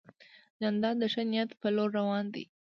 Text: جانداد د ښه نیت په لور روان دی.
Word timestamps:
جانداد 0.61 0.95
د 1.01 1.03
ښه 1.13 1.23
نیت 1.31 1.49
په 1.61 1.67
لور 1.75 1.89
روان 1.99 2.25
دی. 2.33 2.43